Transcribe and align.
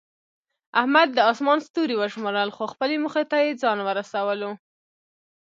احمد 0.79 1.07
د 1.13 1.19
اسمان 1.31 1.57
ستوري 1.67 1.95
وشمارل، 1.97 2.49
خو 2.55 2.63
خپلې 2.73 2.95
موخې 3.03 3.23
ته 3.31 3.37
یې 3.45 3.51
ځان 3.61 3.77
ورسولو. 3.83 4.51